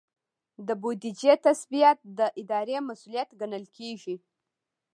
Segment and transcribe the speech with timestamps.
[0.67, 4.15] د بودیجې تثبیت د ادارې مسؤلیت ګڼل کیږي.